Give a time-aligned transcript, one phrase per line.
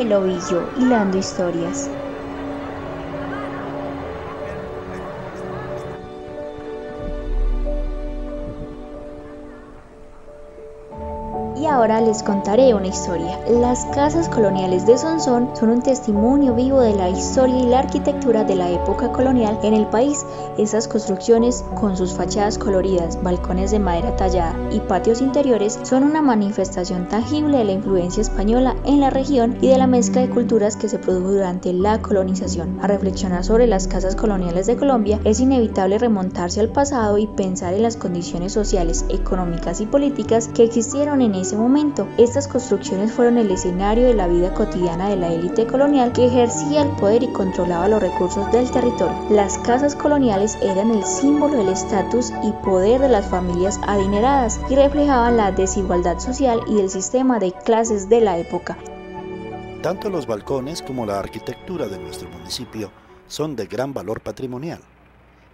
[0.00, 1.99] El Ovillo, hilando historias.
[11.70, 13.38] Ahora les contaré una historia.
[13.48, 18.44] Las casas coloniales de Sonsón son un testimonio vivo de la historia y la arquitectura
[18.44, 20.26] de la época colonial en el país.
[20.58, 26.22] Estas construcciones, con sus fachadas coloridas, balcones de madera tallada y patios interiores, son una
[26.22, 30.76] manifestación tangible de la influencia española en la región y de la mezcla de culturas
[30.76, 32.80] que se produjo durante la colonización.
[32.82, 37.74] A reflexionar sobre las casas coloniales de Colombia, es inevitable remontarse al pasado y pensar
[37.74, 41.59] en las condiciones sociales, económicas y políticas que existieron en ese momento.
[42.16, 46.82] Estas construcciones fueron el escenario de la vida cotidiana de la élite colonial que ejercía
[46.82, 49.14] el poder y controlaba los recursos del territorio.
[49.28, 54.74] Las casas coloniales eran el símbolo del estatus y poder de las familias adineradas y
[54.74, 58.78] reflejaban la desigualdad social y el sistema de clases de la época.
[59.82, 62.90] Tanto los balcones como la arquitectura de nuestro municipio
[63.26, 64.80] son de gran valor patrimonial.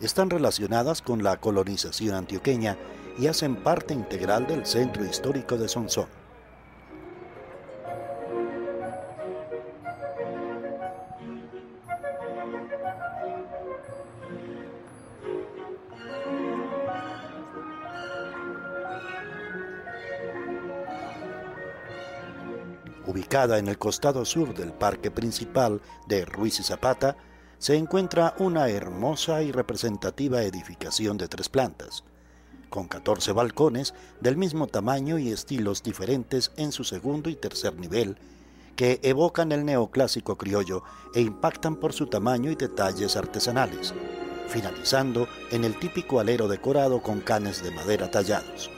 [0.00, 2.76] Están relacionadas con la colonización antioqueña
[3.18, 6.08] y hacen parte integral del centro histórico de Sonsón.
[23.06, 27.16] Ubicada en el costado sur del parque principal de Ruiz y Zapata,
[27.58, 32.04] se encuentra una hermosa y representativa edificación de tres plantas,
[32.68, 38.16] con 14 balcones del mismo tamaño y estilos diferentes en su segundo y tercer nivel,
[38.76, 40.82] que evocan el neoclásico criollo
[41.14, 43.94] e impactan por su tamaño y detalles artesanales,
[44.48, 48.70] finalizando en el típico alero decorado con canes de madera tallados.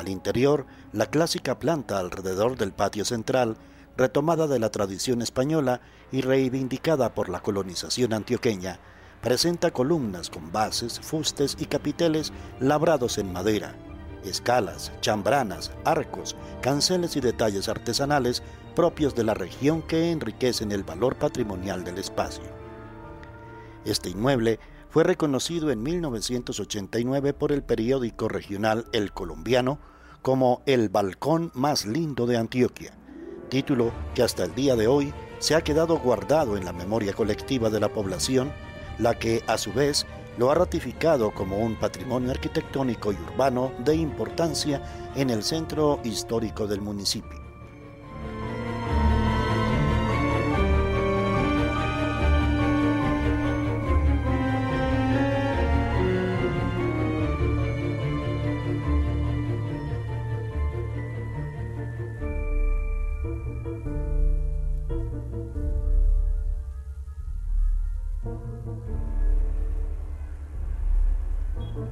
[0.00, 3.58] Al interior, la clásica planta alrededor del patio central,
[3.98, 8.80] retomada de la tradición española y reivindicada por la colonización antioqueña,
[9.20, 13.74] presenta columnas con bases, fustes y capiteles labrados en madera,
[14.24, 18.42] escalas, chambranas, arcos, canceles y detalles artesanales
[18.74, 22.44] propios de la región que enriquecen el valor patrimonial del espacio.
[23.84, 29.78] Este inmueble fue reconocido en 1989 por el periódico regional El Colombiano
[30.20, 32.92] como el balcón más lindo de Antioquia,
[33.48, 37.70] título que hasta el día de hoy se ha quedado guardado en la memoria colectiva
[37.70, 38.52] de la población,
[38.98, 40.06] la que a su vez
[40.36, 44.82] lo ha ratificado como un patrimonio arquitectónico y urbano de importancia
[45.14, 47.49] en el centro histórico del municipio.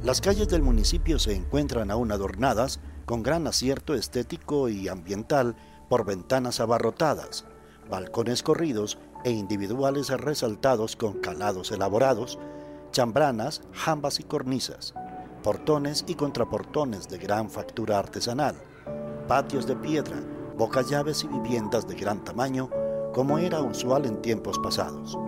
[0.03, 5.57] Las calles del municipio se encuentran aún adornadas con gran acierto estético y ambiental
[5.89, 7.45] por ventanas abarrotadas,
[7.91, 12.39] balcones corridos e individuales resaltados con calados elaborados,
[12.93, 14.95] chambranas, jambas y cornisas,
[15.43, 18.55] portones y contraportones de gran factura artesanal,
[19.27, 20.17] patios de piedra,
[20.57, 22.71] bocallaves y viviendas de gran tamaño,
[23.13, 25.19] como era usual en tiempos pasados.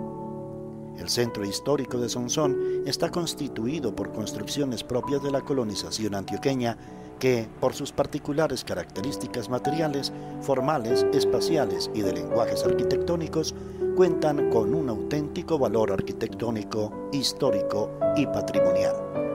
[1.00, 6.76] El centro histórico de Sonsón está constituido por construcciones propias de la colonización antioqueña
[7.18, 10.12] que, por sus particulares características materiales,
[10.42, 13.54] formales, espaciales y de lenguajes arquitectónicos,
[13.96, 19.29] cuentan con un auténtico valor arquitectónico, histórico y patrimonial.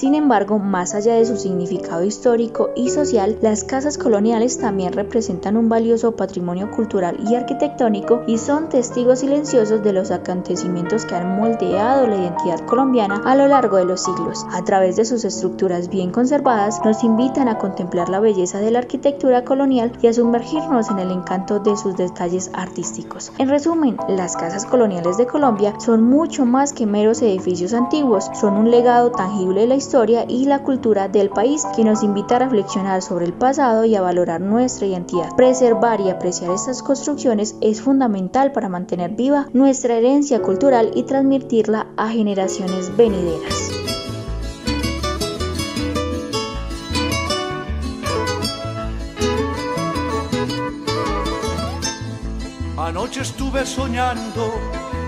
[0.00, 5.58] Sin embargo, más allá de su significado histórico y social, las casas coloniales también representan
[5.58, 11.36] un valioso patrimonio cultural y arquitectónico y son testigos silenciosos de los acontecimientos que han
[11.36, 14.46] moldeado la identidad colombiana a lo largo de los siglos.
[14.52, 18.78] A través de sus estructuras bien conservadas, nos invitan a contemplar la belleza de la
[18.78, 23.32] arquitectura colonial y a sumergirnos en el encanto de sus detalles artísticos.
[23.36, 28.54] En resumen, las casas coloniales de Colombia son mucho más que meros edificios antiguos, son
[28.54, 29.89] un legado tangible de la historia
[30.28, 34.00] y la cultura del país que nos invita a reflexionar sobre el pasado y a
[34.00, 35.34] valorar nuestra identidad.
[35.36, 41.88] Preservar y apreciar estas construcciones es fundamental para mantener viva nuestra herencia cultural y transmitirla
[41.96, 43.72] a generaciones venideras.
[52.78, 54.54] Anoche estuve soñando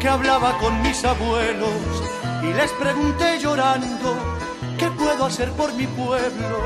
[0.00, 2.02] que hablaba con mis abuelos
[2.42, 4.31] y les pregunté llorando, ¿qué
[5.20, 6.58] hacer por mi pueblo?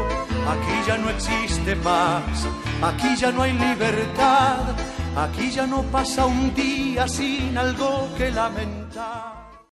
[0.52, 2.46] Aquí ya no existe paz,
[2.82, 4.74] aquí ya no hay libertad,
[5.16, 9.35] aquí ya no pasa un día sin algo que lamentar.